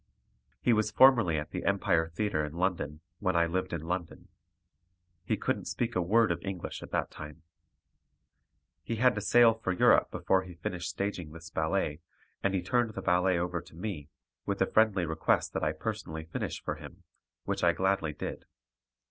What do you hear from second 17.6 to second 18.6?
I gladly did.